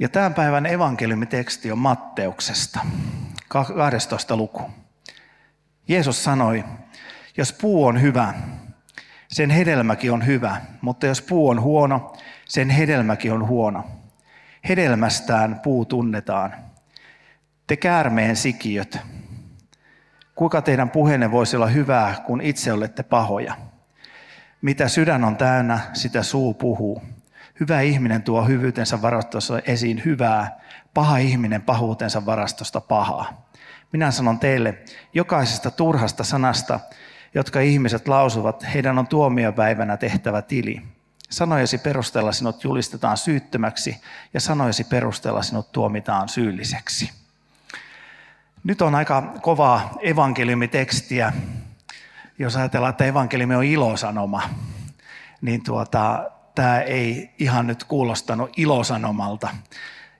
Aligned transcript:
Ja 0.00 0.08
tämän 0.08 0.34
päivän 0.34 0.66
evankeliumiteksti 0.66 1.72
on 1.72 1.78
Matteuksesta, 1.78 2.80
12 3.48 4.36
luku. 4.36 4.70
Jeesus 5.88 6.24
sanoi, 6.24 6.64
jos 7.36 7.52
puu 7.52 7.86
on 7.86 8.00
hyvä, 8.00 8.34
sen 9.28 9.50
hedelmäkin 9.50 10.12
on 10.12 10.26
hyvä, 10.26 10.60
mutta 10.80 11.06
jos 11.06 11.22
puu 11.22 11.48
on 11.48 11.60
huono, 11.60 12.16
sen 12.48 12.70
hedelmäkin 12.70 13.32
on 13.32 13.46
huono. 13.46 13.84
Hedelmästään 14.68 15.60
puu 15.62 15.84
tunnetaan. 15.84 16.54
Te 17.66 17.76
käärmeen 17.76 18.36
sikiöt, 18.36 18.98
kuinka 20.34 20.62
teidän 20.62 20.90
puheenne 20.90 21.30
voisi 21.30 21.56
olla 21.56 21.66
hyvää, 21.66 22.14
kun 22.26 22.40
itse 22.40 22.72
olette 22.72 23.02
pahoja? 23.02 23.54
Mitä 24.62 24.88
sydän 24.88 25.24
on 25.24 25.36
täynnä, 25.36 25.80
sitä 25.92 26.22
suu 26.22 26.54
puhuu. 26.54 27.02
Hyvä 27.60 27.80
ihminen 27.80 28.22
tuo 28.22 28.44
hyvyytensä 28.44 29.02
varastossa 29.02 29.58
esiin 29.58 30.02
hyvää, 30.04 30.60
paha 30.94 31.18
ihminen 31.18 31.62
pahuutensa 31.62 32.26
varastosta 32.26 32.80
pahaa. 32.80 33.50
Minä 33.92 34.10
sanon 34.10 34.38
teille, 34.38 34.78
jokaisesta 35.14 35.70
turhasta 35.70 36.24
sanasta, 36.24 36.80
jotka 37.34 37.60
ihmiset 37.60 38.08
lausuvat, 38.08 38.64
heidän 38.74 38.98
on 38.98 39.06
tuomiopäivänä 39.06 39.96
tehtävä 39.96 40.42
tili. 40.42 40.82
Sanojesi 41.30 41.78
perusteella 41.78 42.32
sinut 42.32 42.64
julistetaan 42.64 43.16
syyttömäksi 43.16 44.00
ja 44.34 44.40
sanojesi 44.40 44.84
perusteella 44.84 45.42
sinut 45.42 45.72
tuomitaan 45.72 46.28
syylliseksi. 46.28 47.10
Nyt 48.64 48.82
on 48.82 48.94
aika 48.94 49.32
kovaa 49.42 49.98
evankeliumitekstiä. 50.02 51.32
Jos 52.38 52.56
ajatellaan, 52.56 52.90
että 52.90 53.04
evankeliumi 53.04 53.54
on 53.54 53.64
ilosanoma, 53.64 54.42
niin 55.40 55.64
tuota, 55.64 56.30
tämä 56.54 56.80
ei 56.80 57.30
ihan 57.38 57.66
nyt 57.66 57.84
kuulostanut 57.84 58.50
ilosanomalta. 58.56 59.48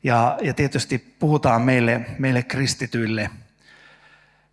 Ja, 0.03 0.39
ja 0.43 0.55
tietysti 0.55 0.99
puhutaan 0.99 1.63
meille, 1.63 2.07
meille 2.19 2.43
kristityille 2.43 3.31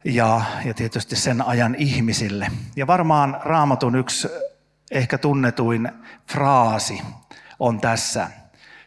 ja, 0.04 0.42
ja 0.66 0.74
tietysti 0.74 1.16
sen 1.16 1.42
ajan 1.42 1.76
ihmisille. 1.76 2.52
Ja 2.76 2.88
varmaan 2.88 3.40
raamatun 3.44 3.96
yksi 3.96 4.28
ehkä 4.92 5.18
tunnetuin 5.18 5.92
fraasi 6.28 7.02
on 7.60 7.82
tässä 7.82 8.30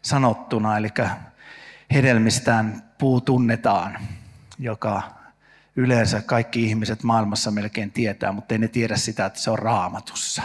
sanottuna, 0.02 0.76
eli 0.76 0.88
hedelmistään 1.92 2.82
puu 2.98 3.20
tunnetaan, 3.20 3.98
joka 4.58 5.02
yleensä 5.76 6.22
kaikki 6.22 6.64
ihmiset 6.64 7.02
maailmassa 7.02 7.50
melkein 7.50 7.90
tietää, 7.90 8.32
mutta 8.32 8.54
ei 8.54 8.58
ne 8.58 8.68
tiedä 8.68 8.96
sitä, 8.96 9.26
että 9.26 9.40
se 9.40 9.50
on 9.50 9.58
raamatussa. 9.58 10.42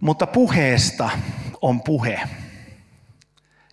Mutta 0.00 0.26
puheesta 0.26 1.10
on 1.62 1.82
puhe. 1.82 2.20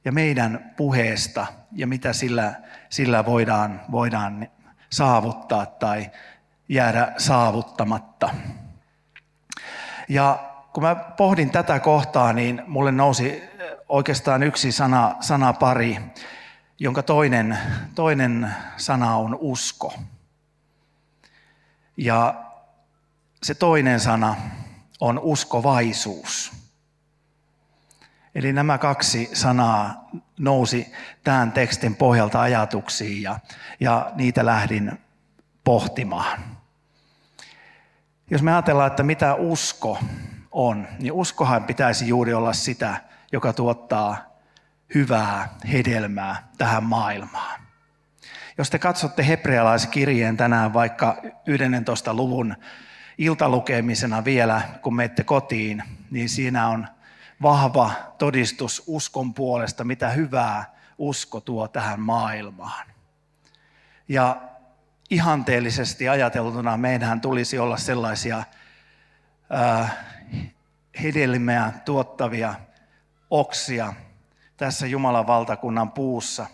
Ja 0.05 0.11
meidän 0.11 0.73
puheesta 0.77 1.47
ja 1.71 1.87
mitä 1.87 2.13
sillä, 2.13 2.53
sillä 2.89 3.25
voidaan, 3.25 3.81
voidaan 3.91 4.47
saavuttaa 4.89 5.65
tai 5.65 6.11
jäädä 6.69 7.13
saavuttamatta. 7.17 8.29
Ja 10.09 10.51
kun 10.73 10.83
mä 10.83 10.95
pohdin 10.95 11.51
tätä 11.51 11.79
kohtaa, 11.79 12.33
niin 12.33 12.63
mulle 12.67 12.91
nousi 12.91 13.43
oikeastaan 13.89 14.43
yksi 14.43 14.71
sana, 14.71 15.15
sana 15.19 15.53
pari, 15.53 15.99
jonka 16.79 17.03
toinen, 17.03 17.57
toinen 17.95 18.55
sana 18.77 19.15
on 19.15 19.37
usko. 19.39 19.93
Ja 21.97 22.43
se 23.43 23.53
toinen 23.53 23.99
sana 23.99 24.35
on 25.01 25.19
uskovaisuus. 25.19 26.51
Eli 28.35 28.53
nämä 28.53 28.77
kaksi 28.77 29.29
sanaa 29.33 30.09
nousi 30.39 30.93
tämän 31.23 31.51
tekstin 31.51 31.95
pohjalta 31.95 32.41
ajatuksiin 32.41 33.21
ja, 33.21 33.39
ja 33.79 34.11
niitä 34.15 34.45
lähdin 34.45 34.99
pohtimaan. 35.63 36.39
Jos 38.29 38.41
me 38.41 38.53
ajatellaan, 38.53 38.87
että 38.87 39.03
mitä 39.03 39.35
usko 39.35 39.99
on, 40.51 40.87
niin 40.99 41.13
uskohan 41.13 41.63
pitäisi 41.63 42.07
juuri 42.07 42.33
olla 42.33 42.53
sitä, 42.53 43.01
joka 43.31 43.53
tuottaa 43.53 44.17
hyvää 44.95 45.49
hedelmää 45.71 46.47
tähän 46.57 46.83
maailmaan. 46.83 47.61
Jos 48.57 48.69
te 48.69 48.79
katsotte 48.79 49.27
hebrealaiskirjeen 49.27 50.37
tänään 50.37 50.73
vaikka 50.73 51.17
11. 51.45 52.13
luvun 52.13 52.55
iltalukemisena 53.17 54.25
vielä, 54.25 54.61
kun 54.81 54.95
menette 54.95 55.23
kotiin, 55.23 55.83
niin 56.11 56.29
siinä 56.29 56.67
on 56.67 56.87
vahva 57.41 57.91
todistus 58.17 58.83
uskon 58.87 59.33
puolesta, 59.33 59.83
mitä 59.83 60.09
hyvää 60.09 60.75
usko 60.97 61.39
tuo 61.41 61.67
tähän 61.67 61.99
maailmaan. 61.99 62.87
Ja 64.07 64.41
ihanteellisesti 65.09 66.09
ajateltuna 66.09 66.77
meidän 66.77 67.21
tulisi 67.21 67.59
olla 67.59 67.77
sellaisia 67.77 68.43
ää, 69.49 69.89
hedelmää 71.03 71.81
tuottavia 71.85 72.55
oksia 73.29 73.93
tässä 74.57 74.87
Jumalan 74.87 75.27
valtakunnan 75.27 75.91
puussa, 75.91 76.45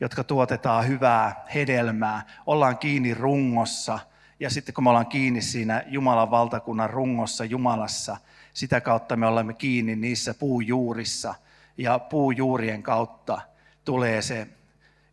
jotka 0.00 0.24
tuotetaan 0.24 0.88
hyvää 0.88 1.44
hedelmää. 1.54 2.22
Ollaan 2.46 2.78
kiinni 2.78 3.14
rungossa 3.14 3.98
ja 4.40 4.50
sitten 4.50 4.74
kun 4.74 4.84
me 4.84 4.90
ollaan 4.90 5.06
kiinni 5.06 5.42
siinä 5.42 5.82
Jumalan 5.86 6.30
valtakunnan 6.30 6.90
rungossa 6.90 7.44
Jumalassa, 7.44 8.16
sitä 8.54 8.80
kautta 8.80 9.16
me 9.16 9.26
olemme 9.26 9.54
kiinni 9.54 9.96
niissä 9.96 10.34
puujuurissa 10.34 11.34
ja 11.78 11.98
puujuurien 11.98 12.82
kautta 12.82 13.40
tulee 13.84 14.22
se 14.22 14.48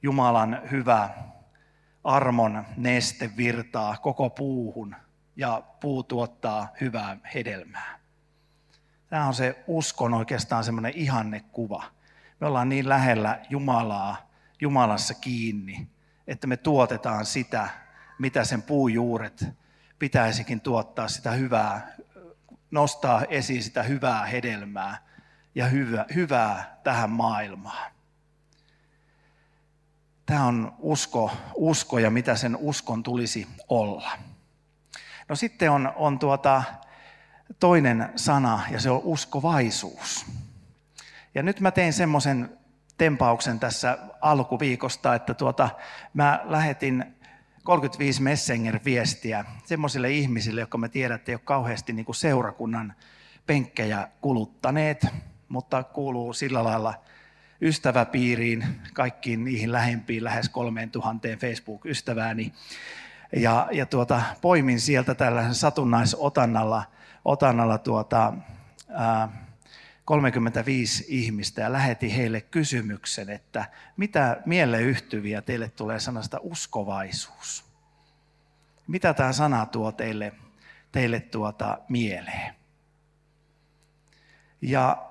Jumalan 0.04 0.62
hyvä 0.72 1.10
armon 2.04 2.66
neste 2.78 3.32
virtaa 3.38 3.98
koko 3.98 4.30
puuhun 4.30 4.96
ja 5.36 5.64
puu 5.80 6.04
tuottaa 6.04 6.68
hyvää 6.82 7.18
hedelmää. 7.34 8.00
Tämä 9.10 9.28
on 9.28 9.34
se 9.34 9.64
uskon 9.68 10.14
oikeastaan 10.14 10.64
semmoinen 10.64 10.94
ihannekuva. 10.96 11.84
Me 12.40 12.48
ollaan 12.48 12.70
niin 12.70 12.90
lähellä 12.90 13.40
Jumalaa, 13.50 14.30
Jumalassa 14.62 15.14
kiinni, 15.14 15.88
että 16.28 16.48
me 16.48 16.58
tuotetaan 16.58 17.26
sitä, 17.26 17.70
mitä 18.20 18.44
sen 18.44 18.62
puujuuret 18.62 19.46
pitäisikin 20.00 20.62
tuottaa 20.62 21.08
sitä 21.08 21.32
hyvää, 21.32 21.96
nostaa 22.72 23.24
esiin 23.30 23.64
sitä 23.64 23.84
hyvää 23.84 24.26
hedelmää 24.26 24.98
ja 25.56 25.66
hyvää, 25.68 26.06
hyvää 26.16 26.80
tähän 26.84 27.10
maailmaan. 27.10 27.92
Tämä 30.26 30.46
on 30.46 30.76
usko, 30.80 31.32
usko 31.56 32.00
ja 32.00 32.10
mitä 32.10 32.36
sen 32.36 32.56
uskon 32.56 33.04
tulisi 33.04 33.48
olla. 33.70 34.12
No 35.30 35.36
sitten 35.36 35.72
on, 35.72 35.94
on 35.96 36.20
tuota, 36.20 36.64
toinen 37.60 38.10
sana 38.16 38.62
ja 38.72 38.80
se 38.80 38.90
on 38.90 39.02
uskovaisuus. 39.04 40.26
Ja 41.36 41.44
nyt 41.44 41.60
mä 41.60 41.72
tein 41.72 41.94
semmoisen 41.94 42.58
tempauksen 42.98 43.60
tässä 43.60 43.98
alkuviikosta, 44.22 45.16
että 45.16 45.34
tuota, 45.34 45.70
mä 46.14 46.42
lähetin 46.44 47.15
35 47.66 48.22
Messenger-viestiä 48.22 49.46
semmoisille 49.64 50.12
ihmisille, 50.12 50.62
jotka 50.62 50.78
me 50.78 50.90
tiedätte 50.90 51.32
ei 51.32 51.36
ole 51.36 51.42
kauheasti 51.44 51.94
niin 51.94 52.06
kuin 52.06 52.16
seurakunnan 52.16 52.94
penkkejä 53.46 54.08
kuluttaneet, 54.22 55.08
mutta 55.50 55.84
kuuluu 55.84 56.34
sillä 56.34 56.64
lailla 56.64 56.94
ystäväpiiriin, 57.62 58.66
kaikkiin 58.94 59.44
niihin 59.44 59.72
lähempiin, 59.72 60.24
lähes 60.24 60.50
3000 60.50 61.28
Facebook-ystävääni. 61.40 62.54
Ja, 63.36 63.68
ja 63.72 63.86
tuota, 63.86 64.22
poimin 64.42 64.80
sieltä 64.80 65.16
tällaisen 65.16 65.56
satunnaisotannalla 65.56 66.84
otannalla 67.26 67.78
tuota, 67.78 68.34
ää, 68.90 69.45
35 70.06 71.06
ihmistä 71.08 71.62
ja 71.62 71.72
lähetin 71.72 72.12
heille 72.12 72.42
kysymyksen, 72.42 73.30
että 73.30 73.66
mitä 73.98 74.42
mieleyhtyviä 74.46 75.42
teille 75.42 75.70
tulee 75.70 76.00
sanasta 76.00 76.40
uskovaisuus? 76.42 77.66
Mitä 78.88 79.14
tämä 79.14 79.34
sana 79.34 79.66
tuo 79.66 79.92
teille, 79.92 80.34
teille 80.92 81.20
tuota 81.20 81.78
mieleen? 81.90 82.56
Ja 84.62 85.06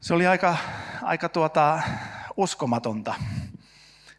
se 0.00 0.14
oli 0.14 0.26
aika, 0.26 0.56
aika 1.02 1.28
tuota, 1.28 1.82
uskomatonta, 2.36 3.14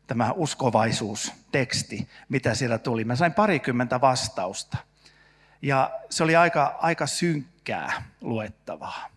tämä 0.07 0.31
uskovaisuusteksti, 0.31 2.09
mitä 2.29 2.55
siellä 2.55 2.77
tuli. 2.77 3.03
Mä 3.03 3.15
sain 3.15 3.33
parikymmentä 3.33 4.01
vastausta. 4.01 4.77
Ja 5.61 5.91
se 6.09 6.23
oli 6.23 6.35
aika, 6.35 6.75
aika 6.81 7.07
synkkää 7.07 8.03
luettavaa. 8.21 9.16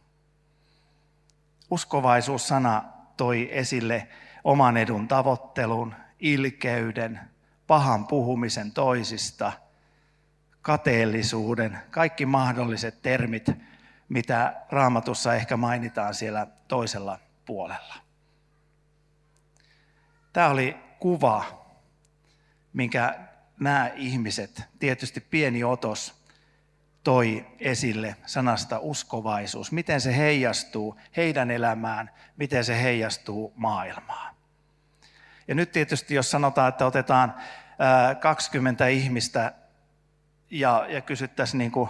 Uskovaisuussana 1.70 2.84
toi 3.16 3.48
esille 3.52 4.08
oman 4.44 4.76
edun 4.76 5.08
tavoittelun, 5.08 5.94
ilkeyden, 6.20 7.20
pahan 7.66 8.06
puhumisen 8.06 8.72
toisista, 8.72 9.52
kateellisuuden, 10.62 11.78
kaikki 11.90 12.26
mahdolliset 12.26 13.02
termit, 13.02 13.46
mitä 14.08 14.62
raamatussa 14.70 15.34
ehkä 15.34 15.56
mainitaan 15.56 16.14
siellä 16.14 16.46
toisella 16.68 17.18
puolella. 17.46 17.94
Tämä 20.32 20.48
oli 20.48 20.76
kuva, 20.98 21.64
minkä 22.72 23.18
nämä 23.60 23.90
ihmiset, 23.96 24.62
tietysti 24.78 25.20
pieni 25.20 25.64
otos, 25.64 26.19
toi 27.04 27.46
esille 27.58 28.16
sanasta 28.26 28.78
uskovaisuus. 28.78 29.72
Miten 29.72 30.00
se 30.00 30.16
heijastuu 30.16 30.96
heidän 31.16 31.50
elämään, 31.50 32.10
miten 32.36 32.64
se 32.64 32.82
heijastuu 32.82 33.52
maailmaan. 33.56 34.34
Ja 35.48 35.54
nyt 35.54 35.72
tietysti, 35.72 36.14
jos 36.14 36.30
sanotaan, 36.30 36.68
että 36.68 36.86
otetaan 36.86 37.34
20 38.20 38.86
ihmistä 38.88 39.52
ja, 40.50 40.86
ja 40.88 41.00
kysyttäisiin 41.00 41.58
niin 41.58 41.70
kuin 41.70 41.88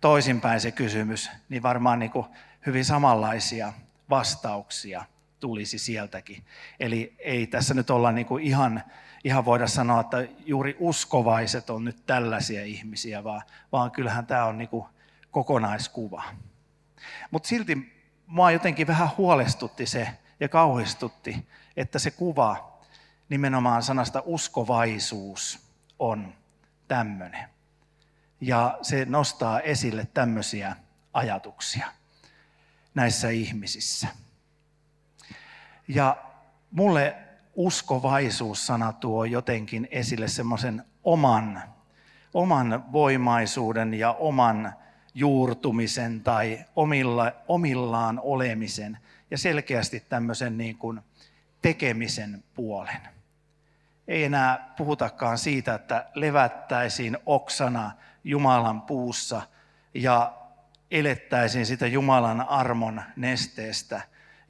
toisinpäin 0.00 0.60
se 0.60 0.70
kysymys, 0.70 1.30
niin 1.48 1.62
varmaan 1.62 1.98
niin 1.98 2.10
kuin 2.10 2.26
hyvin 2.66 2.84
samanlaisia 2.84 3.72
vastauksia 4.10 5.04
tulisi 5.40 5.78
sieltäkin. 5.78 6.44
Eli 6.80 7.14
ei 7.18 7.46
tässä 7.46 7.74
nyt 7.74 7.90
olla 7.90 8.12
niin 8.12 8.26
kuin 8.26 8.44
ihan, 8.44 8.82
ihan 9.24 9.44
voida 9.44 9.66
sanoa, 9.66 10.00
että 10.00 10.28
juuri 10.46 10.76
uskovaiset 10.78 11.70
on 11.70 11.84
nyt 11.84 12.06
tällaisia 12.06 12.64
ihmisiä, 12.64 13.24
vaan, 13.24 13.42
vaan 13.72 13.90
kyllähän 13.90 14.26
tämä 14.26 14.44
on 14.44 14.58
niin 14.58 14.68
kuin 14.68 14.86
kokonaiskuva. 15.30 16.24
Mutta 17.30 17.48
silti 17.48 18.02
mua 18.26 18.50
jotenkin 18.50 18.86
vähän 18.86 19.10
huolestutti 19.18 19.86
se 19.86 20.08
ja 20.40 20.48
kauhistutti, 20.48 21.48
että 21.76 21.98
se 21.98 22.10
kuva 22.10 22.80
nimenomaan 23.28 23.82
sanasta 23.82 24.22
uskovaisuus 24.26 25.66
on 25.98 26.34
tämmöinen. 26.88 27.48
Ja 28.40 28.78
se 28.82 29.04
nostaa 29.04 29.60
esille 29.60 30.08
tämmöisiä 30.14 30.76
ajatuksia 31.12 31.92
näissä 32.94 33.28
ihmisissä. 33.28 34.08
Ja 35.88 36.16
mulle 36.70 37.16
uskovaisuus-sana 37.60 38.92
tuo 38.92 39.24
jotenkin 39.24 39.88
esille 39.90 40.28
semmoisen 40.28 40.84
oman, 41.04 41.62
oman 42.34 42.92
voimaisuuden 42.92 43.94
ja 43.94 44.12
oman 44.12 44.72
juurtumisen 45.14 46.20
tai 46.20 46.64
omilla, 46.76 47.32
omillaan 47.48 48.20
olemisen 48.22 48.98
ja 49.30 49.38
selkeästi 49.38 50.00
tämmöisen 50.00 50.58
niin 50.58 50.78
kuin 50.78 51.00
tekemisen 51.62 52.44
puolen. 52.54 53.00
Ei 54.08 54.24
enää 54.24 54.74
puhutakaan 54.76 55.38
siitä, 55.38 55.74
että 55.74 56.06
levättäisiin 56.14 57.18
oksana 57.26 57.90
Jumalan 58.24 58.82
puussa 58.82 59.42
ja 59.94 60.32
elettäisiin 60.90 61.66
sitä 61.66 61.86
Jumalan 61.86 62.48
armon 62.48 63.02
nesteestä 63.16 64.00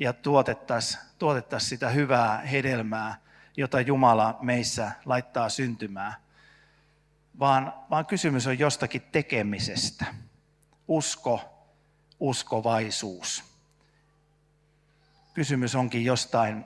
ja 0.00 0.12
tuotettaisiin 0.12 1.02
tuotettais 1.18 1.68
sitä 1.68 1.88
hyvää 1.88 2.38
hedelmää, 2.38 3.14
jota 3.56 3.80
Jumala 3.80 4.38
meissä 4.42 4.92
laittaa 5.04 5.48
syntymään. 5.48 6.14
Vaan, 7.38 7.72
vaan 7.90 8.06
kysymys 8.06 8.46
on 8.46 8.58
jostakin 8.58 9.02
tekemisestä. 9.12 10.04
Usko, 10.88 11.66
uskovaisuus. 12.20 13.44
Kysymys 15.34 15.74
onkin 15.74 16.04
jostain 16.04 16.64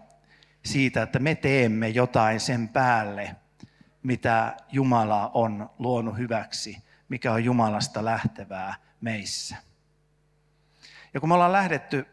siitä, 0.64 1.02
että 1.02 1.18
me 1.18 1.34
teemme 1.34 1.88
jotain 1.88 2.40
sen 2.40 2.68
päälle, 2.68 3.36
mitä 4.02 4.56
Jumala 4.72 5.30
on 5.34 5.70
luonut 5.78 6.18
hyväksi 6.18 6.84
mikä 7.08 7.32
on 7.32 7.44
Jumalasta 7.44 8.04
lähtevää 8.04 8.74
meissä. 9.00 9.56
Ja 11.14 11.20
kun 11.20 11.28
me 11.28 11.34
ollaan 11.34 11.52
lähdetty 11.52 12.06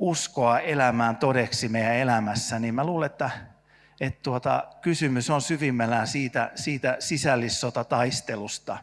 uskoa 0.00 0.60
elämään 0.60 1.16
todeksi 1.16 1.68
meidän 1.68 1.94
elämässä, 1.94 2.58
niin 2.58 2.74
mä 2.74 2.84
luulen, 2.84 3.06
että, 3.06 3.30
että 4.00 4.20
tuota, 4.22 4.64
kysymys 4.80 5.30
on 5.30 5.42
syvimmällään 5.42 6.06
siitä, 6.06 6.50
siitä 6.54 6.96
sisällissotataistelusta, 6.98 8.78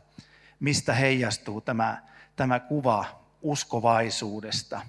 mistä 0.60 0.94
heijastuu 0.94 1.62
tämä, 1.62 2.02
tämä 2.36 2.60
kuva 2.60 3.06
uskovaisuudesta, 3.42 4.82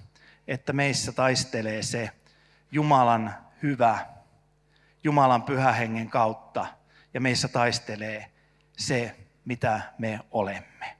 että 0.47 0.73
meissä 0.73 1.11
taistelee 1.11 1.83
se 1.83 2.11
Jumalan 2.71 3.35
hyvä, 3.63 4.05
Jumalan 5.03 5.43
pyhähengen 5.43 6.09
kautta, 6.09 6.65
ja 7.13 7.21
meissä 7.21 7.47
taistelee 7.47 8.31
se 8.77 9.15
mitä 9.45 9.81
me 9.97 10.19
olemme. 10.31 10.97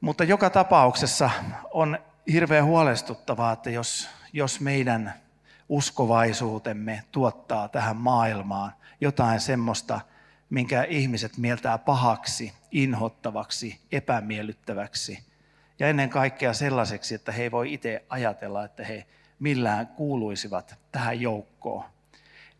Mutta 0.00 0.24
joka 0.24 0.50
tapauksessa 0.50 1.30
on 1.70 1.98
hirveän 2.32 2.64
huolestuttavaa, 2.64 3.52
että 3.52 3.70
jos, 3.70 4.08
jos 4.32 4.60
meidän 4.60 5.14
uskovaisuutemme 5.68 7.04
tuottaa 7.12 7.68
tähän 7.68 7.96
maailmaan 7.96 8.72
jotain 9.00 9.40
semmoista, 9.40 10.00
minkä 10.50 10.82
ihmiset 10.82 11.36
mieltää 11.36 11.78
pahaksi, 11.78 12.52
inhottavaksi, 12.70 13.80
epämiellyttäväksi 13.92 15.24
ja 15.78 15.88
ennen 15.88 16.10
kaikkea 16.10 16.52
sellaiseksi, 16.52 17.14
että 17.14 17.32
he 17.32 17.42
ei 17.42 17.50
voi 17.50 17.72
itse 17.72 18.04
ajatella, 18.08 18.64
että 18.64 18.84
he 18.84 19.06
millään 19.38 19.86
kuuluisivat 19.86 20.78
tähän 20.92 21.20
joukkoon, 21.20 21.84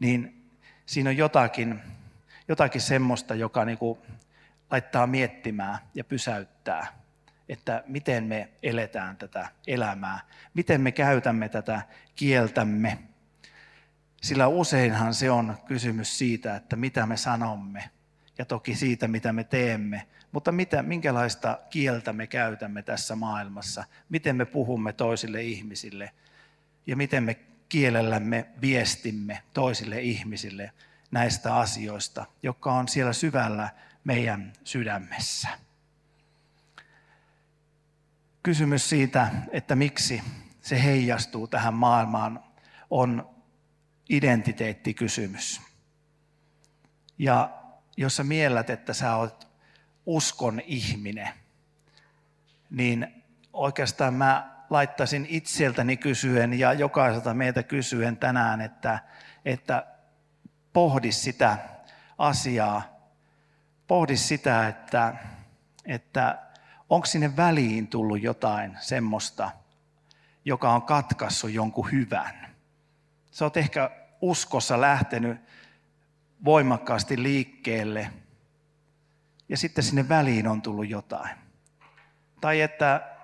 niin 0.01 0.51
siinä 0.87 1.11
on 1.11 1.17
jotakin 1.17 1.81
jotakin 2.51 2.81
semmoista, 2.81 3.35
joka 3.35 3.65
niin 3.65 3.79
kuin 3.79 3.99
laittaa 4.71 5.07
miettimään 5.07 5.79
ja 5.95 6.05
pysäyttää, 6.05 7.00
että 7.51 7.85
miten 7.87 8.25
me 8.25 8.49
eletään 8.63 9.17
tätä 9.17 9.49
elämää, 9.67 10.21
miten 10.55 10.81
me 10.81 10.93
käytämme 10.93 11.49
tätä 11.49 11.83
kieltämme. 12.15 12.99
Sillä 14.23 14.47
useinhan 14.47 15.15
se 15.15 15.31
on 15.31 15.57
kysymys 15.67 16.19
siitä, 16.19 16.57
että 16.57 16.77
mitä 16.77 17.07
me 17.07 17.17
sanomme 17.17 17.91
ja 18.39 18.45
toki 18.45 18.75
siitä, 18.75 19.09
mitä 19.09 19.33
me 19.33 19.45
teemme, 19.45 20.07
mutta 20.33 20.53
mitä, 20.53 20.83
minkälaista 20.83 21.59
kieltä 21.71 22.13
me 22.13 22.27
käytämme 22.27 22.83
tässä 22.83 23.17
maailmassa, 23.17 23.85
miten 24.09 24.37
me 24.37 24.45
puhumme 24.45 24.93
toisille 24.93 25.43
ihmisille 25.43 26.11
ja 26.87 26.97
miten 26.97 27.23
me 27.25 27.35
kielellämme 27.69 28.47
viestimme 28.61 29.43
toisille 29.55 30.01
ihmisille 30.01 30.73
näistä 31.11 31.57
asioista, 31.57 32.27
joka 32.43 32.73
on 32.73 32.89
siellä 32.89 33.13
syvällä 33.13 33.69
meidän 34.05 34.53
sydämessä. 34.65 35.49
Kysymys 38.43 38.89
siitä, 38.89 39.29
että 39.51 39.77
miksi 39.77 40.23
se 40.61 40.83
heijastuu 40.83 41.49
tähän 41.49 41.75
maailmaan, 41.75 42.45
on 42.91 43.31
identiteettikysymys. 44.09 45.61
Ja 47.19 47.51
jos 47.97 48.17
sä 48.17 48.25
miellät, 48.25 48.71
että 48.71 48.95
sä 48.95 49.17
oot 49.17 49.49
uskon 50.07 50.61
ihminen, 50.61 51.29
niin 52.71 53.25
oikeastaan 53.53 54.15
mä 54.15 54.51
laittaisin 54.71 55.27
itseltäni 55.29 55.97
kysyen 55.97 56.59
ja 56.59 56.73
jokaiselta 56.73 57.35
meitä 57.35 57.63
kysyen 57.63 58.17
tänään, 58.17 58.61
että, 58.61 58.99
että 59.45 59.87
pohdi 60.73 61.13
sitä 61.13 61.59
asiaa. 62.19 62.83
Pohdi 63.87 64.17
sitä, 64.17 64.69
että, 64.69 65.15
että 65.87 66.39
onko 66.91 67.07
sinne 67.07 67.37
väliin 67.37 67.89
tullut 67.89 68.23
jotain 68.23 68.77
semmoista, 68.81 69.51
joka 70.45 70.73
on 70.73 70.83
katkassut 70.83 71.51
jonkun 71.51 71.93
hyvän. 71.93 72.57
Sä 73.31 73.45
oot 73.45 73.57
ehkä 73.57 73.91
uskossa 74.21 74.81
lähtenyt 74.81 75.41
voimakkaasti 76.45 77.23
liikkeelle 77.23 78.11
ja 79.49 79.57
sitten 79.57 79.85
sinne 79.85 80.09
väliin 80.09 80.49
on 80.49 80.63
tullut 80.63 80.89
jotain. 80.89 81.37
Tai 82.41 82.61
että 82.61 83.17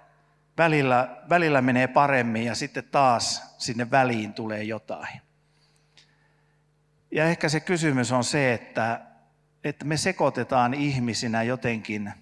välillä, 0.59 1.17
välillä 1.29 1.63
menee 1.63 1.87
paremmin 1.87 2.45
ja 2.45 2.55
sitten 2.55 2.85
taas 2.85 3.55
sinne 3.59 3.91
väliin 3.91 4.35
tulee 4.35 4.63
jotain. 4.63 5.21
Ja 7.11 7.25
ehkä 7.25 7.49
se 7.49 7.61
kysymys 7.61 8.13
on 8.13 8.25
se, 8.25 8.55
että, 8.55 9.01
että 9.65 9.85
me 9.85 9.97
sekoitetaan 9.97 10.75
ihmisinä 10.75 11.43
jotenkin 11.43 12.13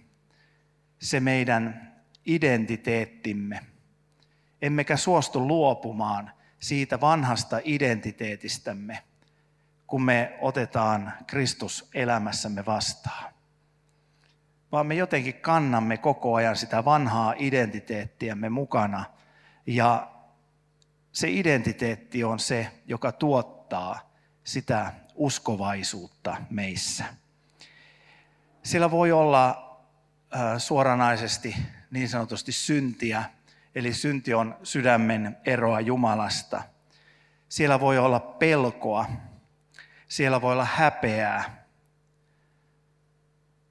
se 1.04 1.20
meidän 1.20 1.92
identiteettimme, 2.26 3.60
emmekä 4.62 4.96
suostu 4.96 5.48
luopumaan 5.48 6.30
siitä 6.58 7.00
vanhasta 7.00 7.60
identiteetistämme, 7.64 9.02
kun 9.86 10.02
me 10.02 10.38
otetaan 10.40 11.12
Kristus 11.26 11.90
elämässämme 11.94 12.66
vastaan. 12.66 13.34
Vaan 14.72 14.86
me 14.86 14.94
jotenkin 14.94 15.34
kannamme 15.34 15.96
koko 15.96 16.34
ajan 16.34 16.56
sitä 16.56 16.84
vanhaa 16.84 17.34
identiteettiämme 17.36 18.48
mukana. 18.48 19.04
Ja 19.66 20.10
se 21.12 21.30
identiteetti 21.30 22.24
on 22.24 22.38
se, 22.38 22.70
joka 22.86 23.12
tuottaa 23.12 24.10
sitä 24.44 24.92
uskovaisuutta 25.14 26.36
meissä. 26.50 27.04
Sillä 28.62 28.90
voi 28.90 29.12
olla 29.12 29.63
suoranaisesti 30.58 31.56
niin 31.90 32.08
sanotusti 32.08 32.52
syntiä, 32.52 33.24
eli 33.74 33.94
synti 33.94 34.34
on 34.34 34.56
sydämen 34.62 35.36
eroa 35.44 35.80
Jumalasta. 35.80 36.62
Siellä 37.48 37.80
voi 37.80 37.98
olla 37.98 38.20
pelkoa, 38.20 39.06
siellä 40.08 40.40
voi 40.40 40.52
olla 40.52 40.64
häpeää, 40.64 41.64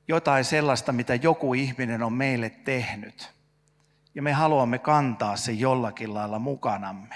jotain 0.08 0.46
sellaista, 0.46 0.92
mitä 0.92 1.16
joku 1.16 1.54
ihminen 1.54 2.04
on 2.04 2.14
meille 2.14 2.50
tehnyt. 2.50 3.34
Ja 4.16 4.22
me 4.22 4.34
haluamme 4.34 4.80
kantaa 4.80 5.36
se 5.36 5.52
jollakin 5.52 6.14
lailla 6.14 6.40
mukanamme. 6.40 7.16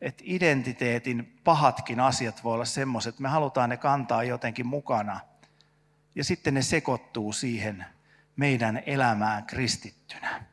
Että 0.00 0.22
identiteetin 0.26 1.40
pahatkin 1.44 2.00
asiat 2.00 2.44
voi 2.44 2.54
olla 2.54 2.64
semmoiset, 2.64 3.18
me 3.18 3.28
halutaan 3.28 3.70
ne 3.70 3.76
kantaa 3.76 4.24
jotenkin 4.24 4.66
mukana. 4.66 5.20
Ja 6.14 6.24
sitten 6.24 6.54
ne 6.54 6.62
sekoittuu 6.62 7.32
siihen 7.32 7.84
meidän 8.40 8.82
elämään 8.86 9.44
kristittynä. 9.44 10.44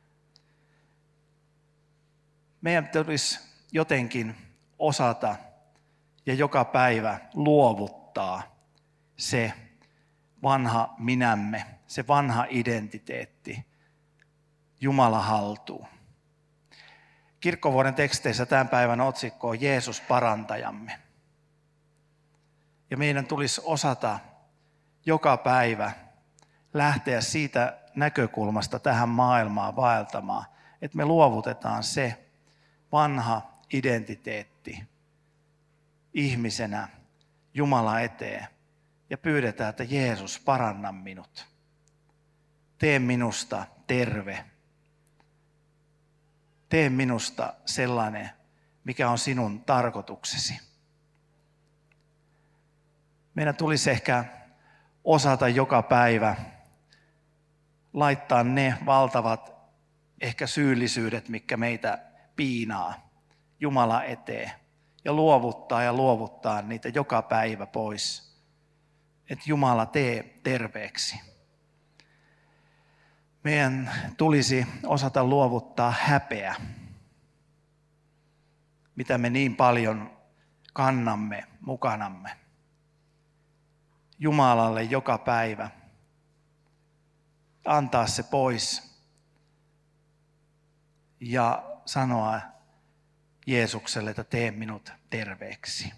Meidän 2.62 2.88
tulisi 2.88 3.39
jotenkin 3.72 4.36
osata 4.79 5.36
ja 6.25 6.34
joka 6.34 6.65
päivä 6.65 7.20
luovuttaa 7.34 8.56
se 9.17 9.53
vanha 10.44 10.96
minämme, 10.98 11.65
se 11.88 12.08
vanha 12.08 12.46
identiteetti 12.50 13.65
Jumala 14.82 15.22
haltuu. 15.22 15.88
Kirkkovuoden 17.39 17.96
teksteissä 17.96 18.46
tämän 18.46 18.70
päivän 18.70 19.01
otsikko 19.01 19.50
on 19.50 19.62
Jeesus 19.62 20.01
parantajamme. 20.01 21.00
Ja 22.89 22.98
meidän 22.98 23.25
tulisi 23.25 23.62
osata 23.63 24.20
joka 25.06 25.38
päivä 25.38 26.07
lähteä 26.77 27.22
siitä 27.22 27.77
näkökulmasta 27.96 28.79
tähän 28.79 29.10
maailmaan 29.10 29.75
vaeltamaan, 29.75 30.46
että 30.81 30.98
me 30.98 31.05
luovutetaan 31.05 31.84
se 31.84 32.25
vanha 32.91 33.60
identiteetti 33.74 34.84
ihmisenä 36.13 36.88
Jumala 37.53 38.00
eteen 38.00 38.48
ja 39.10 39.17
pyydetään, 39.17 39.69
että 39.69 39.84
Jeesus 39.84 40.39
paranna 40.39 40.91
minut. 40.91 41.48
Tee 42.77 43.00
minusta 43.00 43.65
terve. 43.88 44.46
Tee 46.69 46.89
minusta 46.89 47.53
sellainen, 47.65 48.29
mikä 48.84 49.10
on 49.10 49.17
sinun 49.17 49.63
tarkoituksesi. 49.63 50.60
Meidän 53.36 53.55
tulisi 53.55 53.91
ehkä 53.91 54.25
osata 55.03 55.48
joka 55.48 55.81
päivä 55.81 56.36
laittaa 57.98 58.44
ne 58.44 58.77
valtavat 58.86 59.54
ehkä 60.22 60.48
syyllisyydet, 60.48 61.30
mikä 61.30 61.58
meitä 61.58 62.00
piinaa 62.36 63.10
Jumala 63.60 64.04
eteen 64.04 64.51
ja 65.06 65.13
luovuttaa 65.13 65.84
ja 65.84 65.94
luovuttaa 65.94 66.62
niitä 66.62 66.89
joka 66.89 67.22
päivä 67.22 67.66
pois. 67.66 68.38
Että 69.30 69.44
Jumala 69.48 69.86
tee 69.86 70.39
terveeksi. 70.44 71.22
Meidän 73.44 73.92
tulisi 74.18 74.68
osata 74.86 75.24
luovuttaa 75.24 75.94
häpeä, 76.00 76.56
mitä 78.96 79.18
me 79.18 79.30
niin 79.30 79.56
paljon 79.56 80.18
kannamme 80.74 81.44
mukanamme. 81.62 82.38
Jumalalle 84.20 84.84
joka 84.84 85.18
päivä. 85.18 85.70
Antaa 87.67 88.07
se 88.07 88.24
pois 88.24 88.97
ja 91.19 91.63
sanoa 91.86 92.41
Jeesukselle, 93.47 94.09
että 94.09 94.24
tee 94.24 94.51
minut 94.51 94.93
terveeksi. 95.09 95.93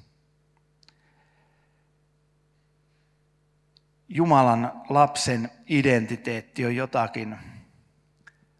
Jumalan 4.10 4.82
lapsen 4.90 5.52
identiteetti 5.68 6.66
on 6.66 6.76
jotakin 6.76 7.38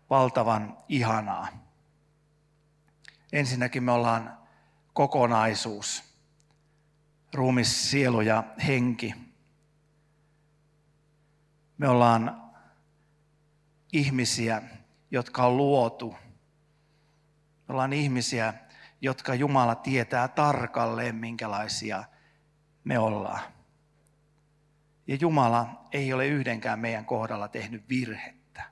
valtavan 0.10 0.78
ihanaa. 0.90 1.48
Ensinnäkin 3.32 3.84
me 3.84 3.92
ollaan 3.92 4.38
kokonaisuus, 4.94 6.04
ruumis, 7.34 7.92
sielu 7.92 8.22
ja 8.22 8.44
henki. 8.68 9.14
Me 11.78 11.90
ollaan 11.90 12.49
ihmisiä, 13.94 14.62
jotka 15.12 15.46
on 15.46 15.58
luotu. 15.58 16.16
Me 17.68 17.74
ollaan 17.74 17.94
ihmisiä, 17.94 18.54
jotka 19.02 19.36
Jumala 19.36 19.76
tietää 19.76 20.28
tarkalleen, 20.28 21.16
minkälaisia 21.16 22.04
me 22.84 23.00
ollaan. 23.00 23.42
Ja 25.08 25.16
Jumala 25.22 25.88
ei 25.92 26.14
ole 26.14 26.28
yhdenkään 26.28 26.80
meidän 26.80 27.06
kohdalla 27.06 27.48
tehnyt 27.48 27.90
virhettä. 27.90 28.64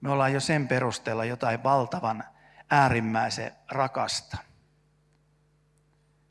Me 0.00 0.10
ollaan 0.10 0.32
jo 0.32 0.40
sen 0.40 0.68
perusteella 0.68 1.24
jotain 1.24 1.62
valtavan 1.62 2.24
äärimmäisen 2.70 3.52
rakasta. 3.70 4.36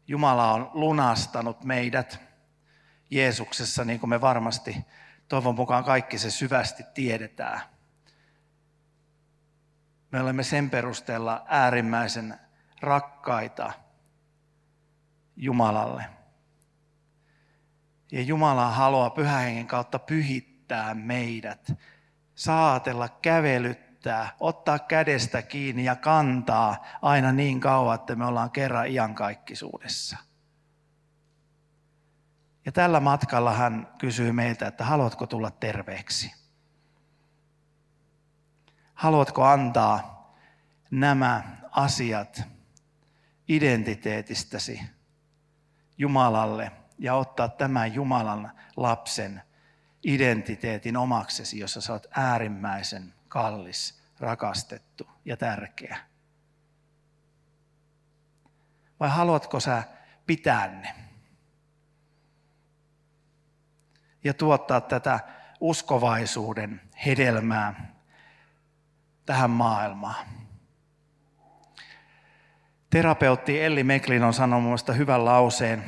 Jumala 0.08 0.52
on 0.54 0.70
lunastanut 0.74 1.64
meidät 1.64 2.20
Jeesuksessa, 3.10 3.86
niin 3.86 4.00
kuin 4.00 4.10
me 4.10 4.22
varmasti 4.22 4.86
toivon 5.28 5.56
mukaan 5.56 5.84
kaikki 5.84 6.18
se 6.18 6.32
syvästi 6.32 6.84
tiedetään. 6.94 7.62
Me 10.12 10.22
olemme 10.22 10.44
sen 10.44 10.70
perusteella 10.70 11.46
äärimmäisen 11.48 12.40
rakkaita 12.82 13.74
Jumalalle. 15.36 16.06
Ja 18.12 18.22
Jumala 18.22 18.70
haluaa 18.70 19.10
pyhähengen 19.10 19.68
kautta 19.68 20.00
pyhittää 20.00 20.94
meidät, 20.94 21.72
saatella, 22.36 23.10
kävelyttää, 23.10 24.30
ottaa 24.40 24.80
kädestä 24.80 25.42
kiinni 25.42 25.84
ja 25.84 25.96
kantaa 25.96 26.86
aina 27.02 27.32
niin 27.32 27.60
kauan, 27.60 27.96
että 27.96 28.16
me 28.16 28.26
ollaan 28.26 28.52
kerran 28.52 28.88
iankaikkisuudessa. 28.88 30.18
Ja 32.66 32.72
tällä 32.72 33.00
matkalla 33.00 33.54
hän 33.54 33.88
kysyy 33.98 34.32
meiltä, 34.32 34.68
että 34.68 34.86
haluatko 34.86 35.28
tulla 35.28 35.52
terveeksi? 35.52 36.34
Haluatko 38.94 39.44
antaa 39.44 40.34
nämä 40.92 41.58
asiat 41.72 42.44
identiteetistäsi 43.48 44.82
Jumalalle 45.98 46.72
ja 47.00 47.16
ottaa 47.16 47.50
tämän 47.50 47.94
Jumalan 47.94 48.52
lapsen 48.78 49.42
identiteetin 50.04 50.98
omaksesi, 50.98 51.60
jossa 51.60 51.82
sä 51.82 51.94
oot 51.94 52.08
äärimmäisen 52.12 53.14
kallis, 53.28 54.02
rakastettu 54.20 55.08
ja 55.26 55.38
tärkeä? 55.38 55.98
Vai 59.00 59.10
haluatko 59.10 59.60
sä 59.60 59.84
pitää 60.26 60.68
ne? 60.68 61.05
Ja 64.26 64.34
tuottaa 64.34 64.82
tätä 64.82 65.20
uskovaisuuden 65.60 66.82
hedelmää 67.06 67.94
tähän 69.26 69.50
maailmaan. 69.50 70.26
Terapeutti 72.90 73.62
Elli 73.62 73.84
Meklin 73.84 74.24
on 74.24 74.34
sanonut 74.34 74.64
mielestä 74.64 74.94
hyvän 74.94 75.26
lauseen. 75.26 75.84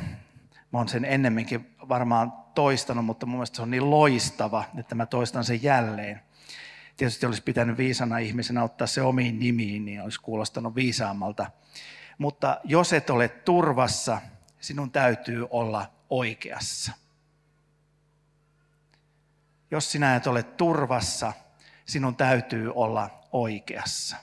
Mä 0.73 0.79
oon 0.79 0.87
sen 0.87 1.05
ennemminkin 1.05 1.75
varmaan 1.89 2.33
toistanut, 2.55 3.05
mutta 3.05 3.25
mun 3.25 3.35
mielestä 3.35 3.55
se 3.55 3.61
on 3.61 3.71
niin 3.71 3.89
loistava, 3.89 4.63
että 4.77 4.95
mä 4.95 5.05
toistan 5.05 5.43
sen 5.43 5.63
jälleen. 5.63 6.21
Tietysti 6.97 7.25
olisi 7.25 7.43
pitänyt 7.43 7.77
viisana 7.77 8.17
ihmisenä 8.17 8.63
ottaa 8.63 8.87
se 8.87 9.01
omiin 9.01 9.39
nimiin, 9.39 9.85
niin 9.85 10.01
olisi 10.01 10.21
kuulostanut 10.21 10.75
viisaammalta. 10.75 11.51
Mutta 12.17 12.59
jos 12.63 12.93
et 12.93 13.09
ole 13.09 13.27
turvassa, 13.27 14.21
sinun 14.59 14.91
täytyy 14.91 15.47
olla 15.49 15.85
oikeassa. 16.09 17.06
Jos 19.71 19.91
sinä 19.91 20.15
et 20.15 20.27
ole 20.27 20.43
turvassa, 20.43 21.33
sinun 21.85 22.15
täytyy 22.15 22.71
olla 22.75 23.19
oikeassa. 23.31 24.17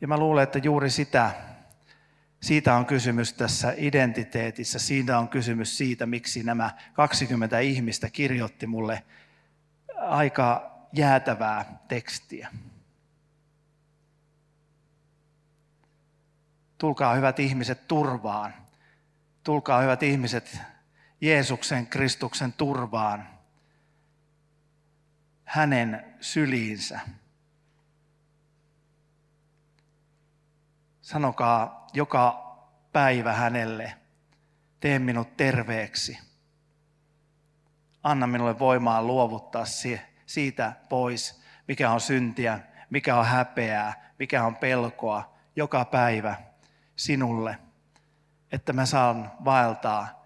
Ja 0.00 0.08
mä 0.08 0.18
luulen, 0.18 0.42
että 0.42 0.58
juuri 0.58 0.90
sitä, 0.90 1.30
siitä 2.42 2.74
on 2.74 2.86
kysymys 2.86 3.32
tässä 3.32 3.74
identiteetissä. 3.76 4.78
Siitä 4.78 5.18
on 5.18 5.28
kysymys 5.28 5.78
siitä, 5.78 6.06
miksi 6.06 6.42
nämä 6.42 6.70
20 6.92 7.58
ihmistä 7.58 8.10
kirjoitti 8.10 8.66
mulle 8.66 9.02
aika 9.96 10.76
jäätävää 10.92 11.78
tekstiä. 11.88 12.48
Tulkaa 16.78 17.14
hyvät 17.14 17.38
ihmiset 17.38 17.88
turvaan. 17.88 18.54
Tulkaa 19.44 19.80
hyvät 19.80 20.02
ihmiset 20.02 20.58
Jeesuksen 21.24 21.86
Kristuksen 21.86 22.52
turvaan. 22.52 23.28
Hänen 25.44 26.14
syliinsä. 26.20 27.00
Sanokaa 31.00 31.86
joka 31.92 32.56
päivä 32.92 33.32
hänelle, 33.32 33.94
tee 34.80 34.98
minut 34.98 35.36
terveeksi. 35.36 36.18
Anna 38.02 38.26
minulle 38.26 38.58
voimaa 38.58 39.02
luovuttaa 39.02 39.64
siitä 40.26 40.72
pois, 40.88 41.42
mikä 41.68 41.90
on 41.90 42.00
syntiä, 42.00 42.60
mikä 42.90 43.16
on 43.16 43.26
häpeää, 43.26 44.10
mikä 44.18 44.44
on 44.44 44.56
pelkoa 44.56 45.36
joka 45.56 45.84
päivä 45.84 46.36
sinulle, 46.96 47.58
että 48.52 48.72
mä 48.72 48.86
saan 48.86 49.32
vaeltaa 49.44 50.23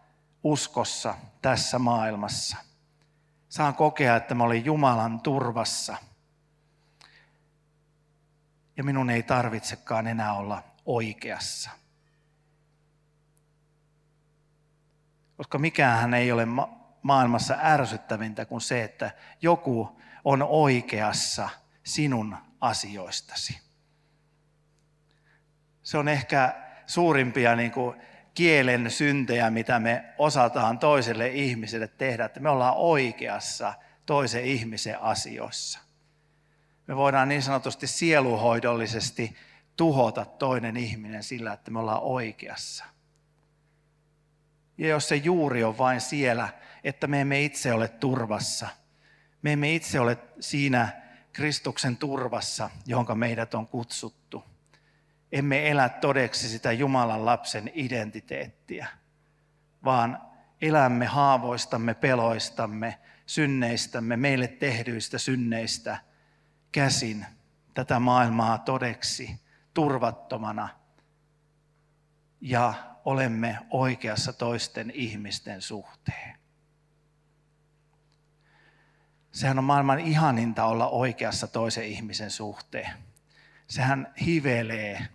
uskossa 0.50 1.14
tässä 1.42 1.78
maailmassa. 1.78 2.56
Saan 3.48 3.74
kokea, 3.74 4.16
että 4.16 4.34
mä 4.34 4.44
olin 4.44 4.64
Jumalan 4.64 5.20
turvassa. 5.20 5.96
Ja 8.76 8.84
minun 8.84 9.10
ei 9.10 9.22
tarvitsekaan 9.22 10.06
enää 10.06 10.32
olla 10.32 10.62
oikeassa. 10.86 11.70
Koska 15.36 15.58
mikään 15.58 16.14
ei 16.14 16.32
ole 16.32 16.46
maailmassa 17.02 17.58
ärsyttävintä 17.62 18.44
kuin 18.44 18.60
se, 18.60 18.84
että 18.84 19.10
joku 19.42 20.00
on 20.24 20.42
oikeassa 20.42 21.48
sinun 21.84 22.36
asioistasi. 22.60 23.60
Se 25.82 25.98
on 25.98 26.08
ehkä 26.08 26.54
suurimpia 26.86 27.56
niin 27.56 27.72
kuin 27.72 28.02
kielen 28.38 28.90
syntejä, 28.90 29.50
mitä 29.50 29.78
me 29.78 30.04
osataan 30.18 30.78
toiselle 30.78 31.28
ihmiselle 31.28 31.88
tehdä, 31.88 32.24
että 32.24 32.40
me 32.40 32.50
ollaan 32.50 32.76
oikeassa 32.76 33.74
toisen 34.06 34.44
ihmisen 34.44 35.00
asioissa. 35.00 35.78
Me 36.86 36.96
voidaan 36.96 37.28
niin 37.28 37.42
sanotusti 37.42 37.86
sieluhoidollisesti 37.86 39.36
tuhota 39.76 40.24
toinen 40.24 40.76
ihminen 40.76 41.22
sillä, 41.22 41.52
että 41.52 41.70
me 41.70 41.78
ollaan 41.78 42.02
oikeassa. 42.02 42.84
Ja 44.78 44.88
jos 44.88 45.08
se 45.08 45.16
juuri 45.16 45.64
on 45.64 45.78
vain 45.78 46.00
siellä, 46.00 46.48
että 46.84 47.06
me 47.06 47.20
emme 47.20 47.42
itse 47.44 47.72
ole 47.72 47.88
turvassa, 47.88 48.68
me 49.42 49.52
emme 49.52 49.74
itse 49.74 50.00
ole 50.00 50.18
siinä 50.40 50.88
Kristuksen 51.32 51.96
turvassa, 51.96 52.70
johon 52.86 53.18
meidät 53.18 53.54
on 53.54 53.66
kutsuttu. 53.66 54.44
Emme 55.32 55.70
elä 55.70 55.88
todeksi 55.88 56.48
sitä 56.48 56.72
Jumalan 56.72 57.24
lapsen 57.24 57.70
identiteettiä, 57.74 58.86
vaan 59.84 60.18
elämme 60.60 61.06
haavoistamme, 61.06 61.94
peloistamme, 61.94 62.98
synneistämme, 63.26 64.16
meille 64.16 64.48
tehdyistä 64.48 65.18
synneistä 65.18 65.98
käsin 66.72 67.26
tätä 67.74 67.98
maailmaa 67.98 68.58
todeksi 68.58 69.40
turvattomana 69.74 70.68
ja 72.40 72.74
olemme 73.04 73.58
oikeassa 73.70 74.32
toisten 74.32 74.90
ihmisten 74.94 75.62
suhteen. 75.62 76.38
Sehän 79.32 79.58
on 79.58 79.64
maailman 79.64 80.00
ihaninta 80.00 80.64
olla 80.64 80.88
oikeassa 80.88 81.46
toisen 81.46 81.84
ihmisen 81.84 82.30
suhteen. 82.30 82.90
Sehän 83.66 84.14
hivelee 84.26 85.08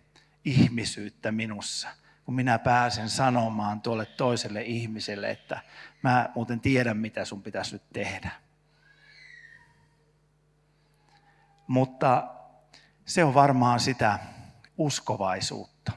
ihmisyyttä 0.46 1.32
minussa, 1.32 1.88
kun 2.26 2.36
minä 2.36 2.60
pääsen 2.60 3.10
sanomaan 3.10 3.82
tuolle 3.82 4.06
toiselle 4.06 4.62
ihmiselle, 4.62 5.30
että 5.30 5.62
mä 6.02 6.30
muuten 6.36 6.60
tiedän, 6.60 6.98
mitä 6.98 7.26
sun 7.26 7.42
pitäisi 7.42 7.76
nyt 7.76 7.84
tehdä. 7.94 8.32
Mutta 11.68 12.28
se 13.06 13.24
on 13.24 13.34
varmaan 13.34 13.80
sitä 13.80 14.20
uskovaisuutta. 14.78 15.92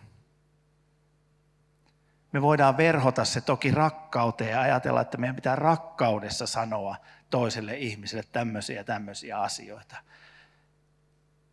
Me 2.33 2.43
voidaan 2.43 2.77
verhota 2.77 3.25
se 3.25 3.41
toki 3.41 3.71
rakkauteen 3.71 4.51
ja 4.51 4.61
ajatella, 4.61 5.01
että 5.01 5.19
meidän 5.19 5.37
pitää 5.37 5.57
rakkaudessa 5.57 6.47
sanoa 6.47 6.97
toiselle 7.31 7.77
ihmiselle 7.77 8.25
tämmöisiä 8.33 8.85
tämmöisiä 8.85 9.41
asioita. 9.41 9.97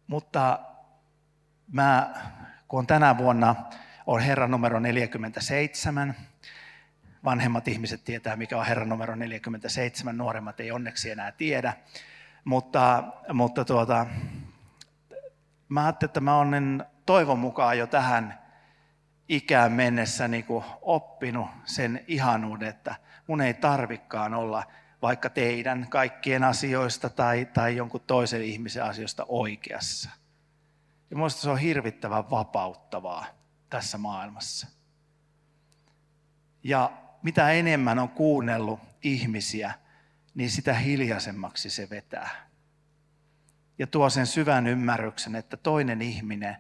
Mutta 0.08 0.60
mä, 1.71 2.13
kun 2.73 2.79
on 2.79 2.88
tänä 2.88 3.17
vuonna 3.17 3.55
on 4.05 4.21
herra 4.21 4.47
numero 4.47 4.79
47, 4.79 6.15
vanhemmat 7.23 7.67
ihmiset 7.67 8.03
tietää, 8.03 8.36
mikä 8.36 8.57
on 8.57 8.65
herra 8.65 8.86
numero 8.86 9.15
47, 9.15 10.17
nuoremmat 10.17 10.59
ei 10.59 10.71
onneksi 10.71 11.12
enää 11.12 11.31
tiedä. 11.31 11.73
Mutta, 12.43 13.03
mutta 13.33 13.65
tuota, 13.65 14.05
mä 15.69 15.83
ajattelin, 15.83 16.09
että 16.09 16.19
mä 16.19 16.38
olen 16.38 16.86
toivon 17.05 17.39
mukaan 17.39 17.77
jo 17.77 17.88
tähän 17.88 18.39
ikään 19.29 19.71
mennessä 19.71 20.27
niin 20.27 20.45
kuin 20.45 20.65
oppinut 20.81 21.47
sen 21.65 22.03
ihanuuden, 22.07 22.69
että 22.69 22.95
mun 23.27 23.41
ei 23.41 23.53
tarvikaan 23.53 24.33
olla 24.33 24.63
vaikka 25.01 25.29
teidän 25.29 25.88
kaikkien 25.89 26.43
asioista 26.43 27.09
tai, 27.09 27.45
tai 27.45 27.75
jonkun 27.75 28.01
toisen 28.07 28.43
ihmisen 28.43 28.83
asioista 28.83 29.25
oikeassa. 29.27 30.22
Ja 31.13 31.17
minusta 31.17 31.41
se 31.41 31.49
on 31.49 31.58
hirvittävän 31.58 32.30
vapauttavaa 32.30 33.26
tässä 33.69 33.97
maailmassa. 33.97 34.67
Ja 36.63 36.91
mitä 37.23 37.52
enemmän 37.52 37.99
on 37.99 38.10
kuunnellut 38.10 38.80
ihmisiä, 39.04 39.73
niin 40.36 40.49
sitä 40.49 40.73
hiljaisemmaksi 40.73 41.69
se 41.69 41.89
vetää. 41.89 42.30
Ja 43.80 43.88
tuo 43.88 44.10
sen 44.10 44.28
syvän 44.28 44.67
ymmärryksen, 44.67 45.36
että 45.36 45.58
toinen 45.58 46.02
ihminen 46.02 46.56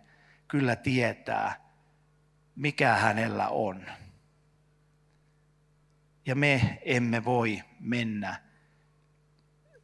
kyllä 0.47 0.75
tietää, 0.75 1.55
mikä 2.55 2.95
hänellä 2.95 3.47
on. 3.47 3.85
Ja 6.25 6.35
me 6.35 6.81
emme 6.85 7.25
voi 7.25 7.63
mennä 7.79 8.41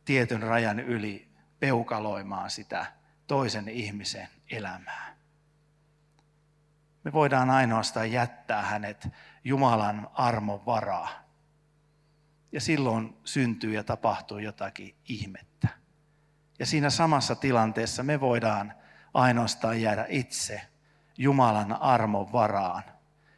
tietyn 0.05 0.43
rajan 0.43 0.79
yli 0.79 1.31
peukaloimaan 1.59 2.49
sitä 2.49 2.98
toisen 3.29 3.69
ihmisen 3.69 4.27
elämää. 4.51 5.15
Me 7.03 7.13
voidaan 7.13 7.49
ainoastaan 7.49 8.11
jättää 8.11 8.61
hänet 8.61 9.07
Jumalan 9.43 10.07
armon 10.13 10.65
varaa. 10.65 11.09
Ja 12.51 12.61
silloin 12.61 13.17
syntyy 13.25 13.73
ja 13.73 13.83
tapahtuu 13.83 14.37
jotakin 14.37 14.95
ihmettä. 15.09 15.67
Ja 16.59 16.65
siinä 16.65 16.89
samassa 16.89 17.35
tilanteessa 17.35 18.03
me 18.03 18.19
voidaan 18.19 18.73
ainoastaan 19.13 19.81
jäädä 19.81 20.05
itse 20.09 20.61
Jumalan 21.17 21.81
armon 21.81 22.31
varaan 22.31 22.83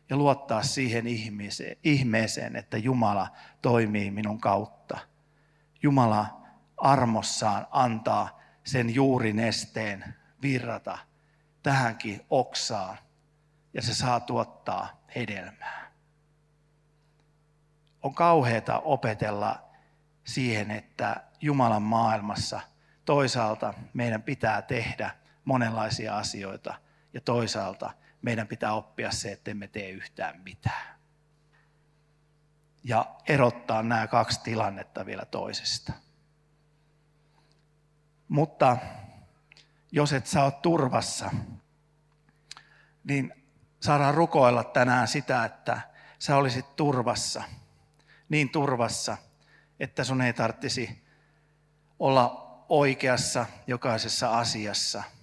ja 0.10 0.18
luottaa 0.18 0.64
siihen 0.64 1.06
ihmeeseen, 1.84 2.56
että 2.56 2.78
Jumala 2.78 3.28
toimii 3.62 4.12
minun 4.12 4.42
kautta. 4.42 5.00
Jumala 5.84 6.42
armossaan 6.78 7.68
antaa 7.72 8.41
sen 8.64 8.96
juurinesteen 8.96 10.16
virrata 10.42 10.98
tähänkin 11.64 12.26
oksaan 12.30 12.98
ja 13.74 13.82
se 13.82 13.94
saa 13.94 14.20
tuottaa 14.20 15.04
hedelmää. 15.16 15.92
On 18.04 18.14
kauheata 18.16 18.80
opetella 18.80 19.70
siihen, 20.24 20.72
että 20.72 21.24
Jumalan 21.42 21.82
maailmassa 21.82 22.62
toisaalta 23.06 23.74
meidän 23.94 24.24
pitää 24.24 24.62
tehdä 24.62 25.12
monenlaisia 25.46 26.18
asioita– 26.18 26.76
ja 27.14 27.22
toisaalta 27.22 27.94
meidän 28.22 28.48
pitää 28.48 28.74
oppia 28.74 29.12
se, 29.12 29.32
että 29.32 29.52
emme 29.52 29.68
tee 29.68 29.90
yhtään 29.90 30.42
mitään. 30.42 31.00
Ja 32.84 33.16
erottaa 33.28 33.84
nämä 33.84 34.08
kaksi 34.08 34.42
tilannetta 34.44 35.06
vielä 35.06 35.26
toisesta. 35.26 35.94
Mutta 38.32 38.78
jos 39.92 40.14
et 40.14 40.28
sä 40.28 40.44
ole 40.44 40.52
turvassa, 40.52 41.32
niin 43.04 43.34
saadaan 43.80 44.14
rukoilla 44.14 44.64
tänään 44.64 45.08
sitä, 45.08 45.46
että 45.46 45.82
sä 46.20 46.36
olisit 46.36 46.76
turvassa. 46.76 47.44
Niin 48.30 48.50
turvassa, 48.50 49.18
että 49.80 50.04
sun 50.04 50.22
ei 50.22 50.34
tarvitsisi 50.34 51.04
olla 52.00 52.48
oikeassa 52.70 53.46
jokaisessa 53.68 54.40
asiassa– 54.40 55.04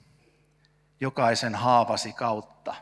jokaisen 1.01 1.55
haavasi 1.55 2.12
kautta, 2.12 2.75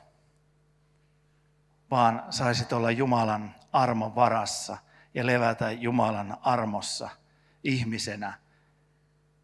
vaan 1.91 2.23
saisit 2.31 2.73
olla 2.73 2.91
Jumalan 2.91 3.55
armon 3.73 4.15
varassa 4.15 4.79
ja 5.15 5.27
levätä 5.27 5.71
Jumalan 5.71 6.37
armossa 6.43 7.09
ihmisenä, 7.65 8.39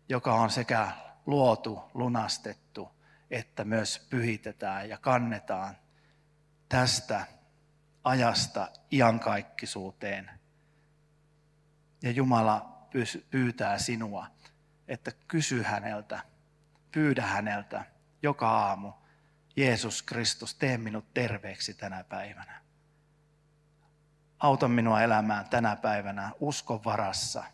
joka 0.08 0.34
on 0.34 0.50
sekä 0.50 0.88
luotu, 1.26 1.82
lunastettu, 1.94 2.88
että 3.30 3.64
myös 3.64 4.06
pyhitetään 4.10 4.88
ja 4.88 4.98
kannetaan 4.98 5.76
tästä 6.68 7.26
ajasta 8.04 8.68
iankaikkisuuteen. 8.92 10.30
Ja 12.02 12.10
Jumala 12.10 12.86
pyytää 13.30 13.78
sinua, 13.78 14.26
että 14.88 15.12
kysy 15.28 15.62
häneltä, 15.62 16.22
pyydä 16.92 17.22
häneltä 17.22 17.84
joka 18.22 18.48
aamu, 18.48 18.92
Jeesus 19.56 20.02
Kristus, 20.02 20.54
tee 20.54 20.78
minut 20.78 21.14
terveeksi 21.14 21.74
tänä 21.74 22.04
päivänä. 22.04 22.62
Auta 24.38 24.68
minua 24.68 25.02
elämään 25.02 25.48
tänä 25.48 25.76
päivänä 25.76 26.30
uskon 26.40 26.84
varassa. 26.84 27.44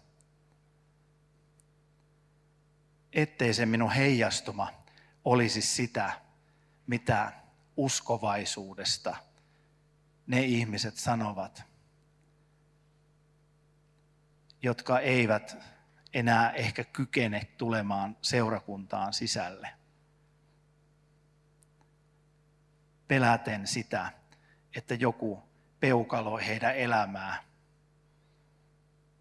Ettei 3.12 3.54
se 3.54 3.66
minun 3.66 3.90
heijastuma 3.90 4.72
olisi 5.24 5.62
sitä, 5.62 6.20
mitä 6.86 7.32
uskovaisuudesta 7.76 9.16
ne 10.26 10.42
ihmiset 10.42 10.96
sanovat, 10.96 11.62
jotka 14.62 15.00
eivät 15.00 15.56
enää 16.12 16.50
ehkä 16.50 16.84
kykene 16.84 17.44
tulemaan 17.56 18.16
seurakuntaan 18.22 19.12
sisälle. 19.12 19.68
Peläten 23.08 23.66
sitä, 23.66 24.12
että 24.76 24.94
joku 24.94 25.42
peukaloi 25.80 26.46
heidän 26.46 26.76
elämää 26.76 27.44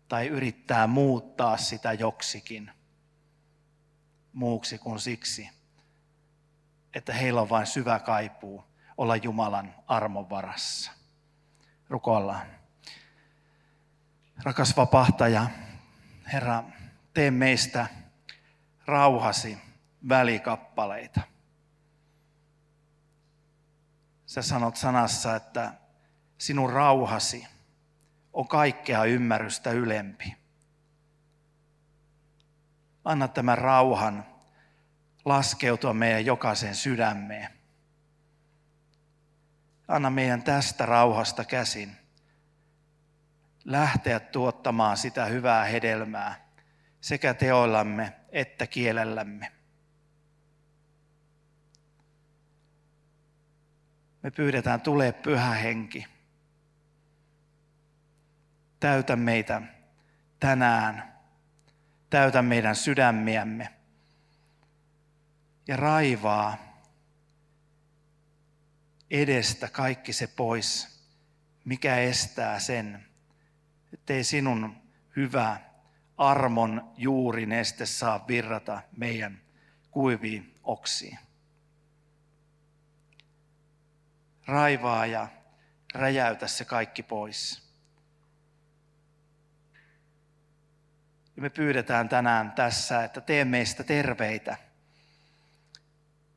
tai 0.08 0.28
yrittää 0.28 0.88
muuttaa 0.88 1.58
sitä 1.58 1.93
joksikin 1.93 2.71
muuksi 4.38 4.78
kuin 4.78 5.00
siksi, 5.00 5.50
että 6.93 7.13
heillä 7.13 7.41
on 7.41 7.50
vain 7.50 7.67
syvä 7.67 8.00
kaipuu 8.00 8.63
olla 8.97 9.15
Jumalan 9.15 9.76
armon 9.88 10.30
varassa. 10.30 10.91
Rukoillaan. 11.89 12.47
Rakas 14.43 14.78
vapahtaja, 14.78 15.47
Herra, 16.34 16.63
tee 17.13 17.32
meistä 17.32 17.88
rauhasi 18.86 19.58
välikappaleita. 20.10 21.21
Sä 24.26 24.41
sanot 24.41 24.76
sanassa, 24.76 25.36
että 25.36 25.73
sinun 26.38 26.73
rauhasi 26.73 27.47
on 28.34 28.47
kaikkea 28.47 29.04
ymmärrystä 29.04 29.71
ylempi. 29.71 30.37
Anna 33.08 33.28
tämän 33.28 33.58
rauhan 33.58 34.26
laskeutua 35.26 35.93
meidän 35.93 36.26
jokaisen 36.26 36.76
sydämeen. 36.76 37.50
Anna 39.88 40.10
meidän 40.10 40.43
tästä 40.43 40.86
rauhasta 40.86 41.43
käsin 41.46 41.98
lähteä 43.65 44.20
tuottamaan 44.20 44.98
sitä 44.98 45.26
hyvää 45.26 45.63
hedelmää 45.65 46.48
sekä 47.02 47.34
teoillamme 47.34 48.13
että 48.30 48.67
kielellämme. 48.67 49.52
Me 54.24 54.32
pyydetään, 54.32 54.82
tulee 54.82 55.12
pyhä 55.12 55.52
henki. 55.52 56.08
Täytä 58.80 59.15
meitä 59.15 59.62
tänään. 60.39 61.16
Täytä 62.10 62.41
meidän 62.41 62.76
sydämiämme. 62.76 63.74
Ja 65.67 65.78
raivaa 65.78 66.58
edestä 69.12 69.70
kaikki 69.70 70.13
se 70.13 70.28
pois, 70.28 71.00
mikä 71.65 71.98
estää 71.98 72.60
sen, 72.60 73.06
ettei 73.93 74.24
sinun 74.24 74.76
hyvä 75.15 75.60
armon 76.17 76.93
juuri 76.98 77.46
neste 77.46 77.86
saa 77.86 78.28
virrata 78.28 78.82
meidän 78.98 79.41
kuiviin 79.91 80.56
oksiin. 80.63 81.20
Raivaa 84.46 85.06
ja 85.06 85.28
räjäytä 85.93 86.48
se 86.48 86.65
kaikki 86.65 87.04
pois. 87.04 87.66
Ja 91.38 91.41
me 91.41 91.50
pyydetään 91.50 92.10
tänään 92.10 92.52
tässä, 92.52 93.04
että 93.04 93.21
tee 93.21 93.45
meistä 93.45 93.84
terveitä. 93.84 94.58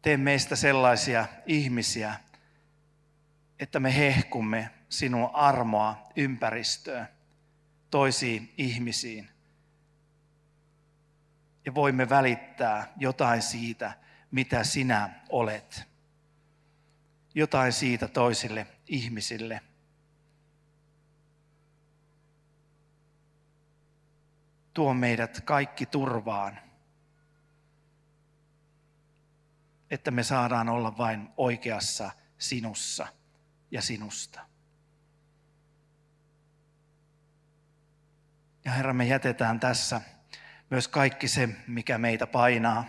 Tee 0.03 0.17
meistä 0.17 0.57
sellaisia 0.57 1.27
ihmisiä, 1.47 2.15
että 3.59 3.81
me 3.81 3.97
hehkumme 3.97 4.71
sinun 4.89 5.31
armoa 5.33 6.09
ympäristöön, 6.17 7.09
toisiin 7.91 8.55
ihmisiin. 8.59 9.29
Ja 11.65 11.75
voimme 11.75 12.09
välittää 12.09 12.93
jotain 12.97 13.43
siitä, 13.43 13.93
mitä 14.31 14.65
sinä 14.65 15.11
olet. 15.29 15.83
Jotain 17.35 17.73
siitä 17.73 18.09
toisille 18.09 18.67
ihmisille. 18.87 19.61
Tuo 24.75 24.95
meidät 24.95 25.41
kaikki 25.41 25.87
turvaan, 25.87 26.59
että 29.91 30.11
me 30.11 30.23
saadaan 30.23 30.69
olla 30.69 30.99
vain 30.99 31.29
oikeassa 31.37 32.11
sinussa– 32.39 33.07
ja 33.71 33.83
sinusta. 33.83 34.41
Ja 38.65 38.73
Herra, 38.73 38.93
me 38.93 39.05
jätetään 39.05 39.61
tässä 39.61 40.01
myös 40.71 40.89
kaikki 40.89 41.29
se, 41.29 41.49
mikä 41.67 41.99
meitä 41.99 42.27
painaa. 42.27 42.85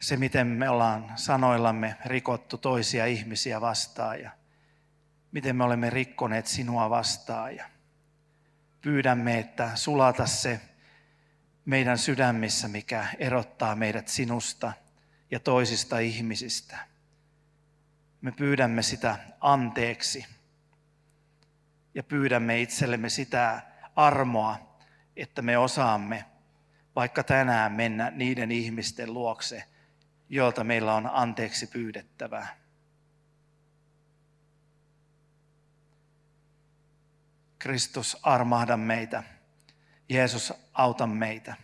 Se, 0.00 0.16
miten 0.16 0.46
me 0.46 0.68
ollaan 0.68 1.12
sanoillamme 1.16 1.96
rikottu 2.04 2.58
toisia 2.58 3.06
ihmisiä 3.06 3.60
vastaan 3.60 4.20
ja 4.20 4.30
miten 5.32 5.56
me 5.56 5.64
olemme 5.64 5.90
rikkoneet 5.90 6.46
sinua 6.46 6.90
vastaan. 6.90 7.54
Pyydämme, 8.80 9.38
että 9.38 9.70
sulata 9.74 10.26
se 10.26 10.60
meidän 11.64 11.98
sydämissä, 11.98 12.68
mikä 12.68 13.06
erottaa 13.18 13.76
meidät 13.76 14.08
sinusta 14.08 14.72
ja 15.30 15.40
toisista 15.40 15.98
ihmisistä 15.98 16.90
me 18.20 18.32
pyydämme 18.32 18.82
sitä 18.82 19.18
anteeksi 19.40 20.26
ja 21.94 22.02
pyydämme 22.02 22.60
itsellemme 22.60 23.08
sitä 23.08 23.62
armoa, 23.96 24.78
että 25.16 25.42
me 25.42 25.58
osaamme 25.58 26.24
vaikka 26.96 27.24
tänään 27.24 27.72
mennä 27.72 28.10
niiden 28.10 28.50
ihmisten 28.52 29.14
luokse, 29.14 29.64
joilta 30.28 30.64
meillä 30.64 30.94
on 30.94 31.10
anteeksi 31.12 31.66
pyydettävää. 31.66 32.60
Kristus, 37.60 38.16
armahda 38.22 38.76
meitä. 38.76 39.22
Jeesus, 40.08 40.52
auta 40.72 41.06
meitä. 41.06 41.56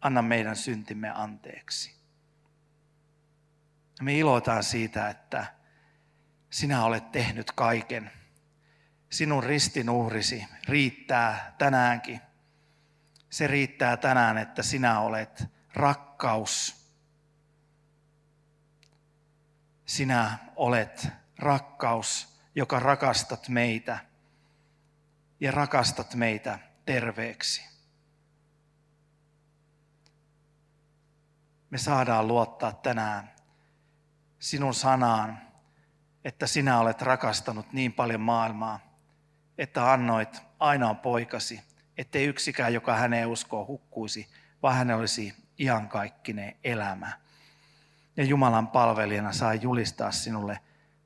Anna 0.00 0.22
meidän 0.22 0.56
syntimme 0.56 1.10
anteeksi. 1.10 1.94
Me 4.02 4.18
iloitaan 4.18 4.64
siitä, 4.64 5.08
että 5.08 5.46
sinä 6.50 6.84
olet 6.84 7.12
tehnyt 7.12 7.52
kaiken. 7.52 8.10
Sinun 9.10 9.44
ristinuhrisi 9.44 10.46
riittää 10.68 11.54
tänäänkin. 11.58 12.20
Se 13.30 13.46
riittää 13.46 13.96
tänään, 13.96 14.38
että 14.38 14.62
sinä 14.62 15.00
olet 15.00 15.44
rakkaus. 15.74 16.86
Sinä 19.86 20.38
olet 20.56 21.08
rakkaus, 21.38 22.40
joka 22.54 22.80
rakastat 22.80 23.48
meitä 23.48 24.08
ja 25.40 25.50
rakastat 25.50 26.14
meitä 26.14 26.58
terveeksi. 26.86 27.68
Me 31.70 31.78
saadaan 31.78 32.28
luottaa 32.28 32.72
tänään 32.72 33.30
sinun 34.38 34.74
sanaan, 34.74 35.38
että 36.24 36.46
sinä 36.46 36.80
olet 36.80 37.02
rakastanut 37.02 37.72
niin 37.72 37.92
paljon 37.92 38.20
maailmaa, 38.20 38.80
että 39.58 39.92
annoit 39.92 40.42
ainoan 40.58 40.96
poikasi, 40.96 41.60
ettei 41.98 42.24
yksikään, 42.24 42.74
joka 42.74 42.96
häneen 42.96 43.28
uskoo, 43.28 43.66
hukkuisi, 43.66 44.28
vaan 44.62 44.76
hän 44.76 44.90
olisi 44.90 45.34
iankaikkinen 45.58 46.56
elämä. 46.64 47.12
ja 48.16 48.24
Jumalan 48.24 48.68
palvelijana 48.68 49.32
saa 49.32 49.54
julistaa 49.54 50.12
sinulle 50.12 50.60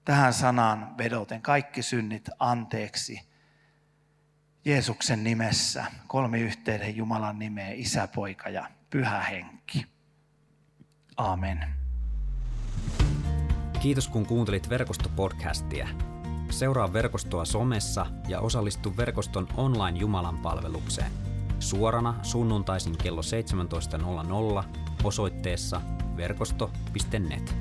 tähän 0.05 0.35
sanaan 0.35 0.99
vedoten 0.99 1.43
kaikki 1.43 1.83
synnit 1.83 2.29
anteeksi 2.39 3.32
Jeesuksen 4.65 5.25
nimessä, 5.25 5.85
kolmi 6.07 6.41
yhteyden 6.41 6.97
Jumalan 6.97 7.39
nimeä, 7.39 7.71
Isä, 7.73 8.09
Poika 8.15 8.49
ja 8.49 8.67
Pyhä 8.91 9.21
Henki. 9.21 9.87
Amen. 11.17 11.65
Kiitos 13.81 14.09
kun 14.09 14.27
kuuntelit 14.27 14.69
verkostopodcastia. 14.69 15.89
Seuraa 16.51 16.93
verkostoa 16.93 17.45
somessa 17.45 18.07
ja 18.29 18.41
osallistu 18.41 18.97
verkoston 18.97 19.49
online 19.57 19.99
Jumalan 19.99 20.39
palvelukseen. 20.39 21.13
Suorana 21.59 22.15
sunnuntaisin 22.23 22.99
kello 22.99 23.21
17.00 24.63 24.79
osoitteessa 25.05 25.81
verkosto.net. 26.17 27.55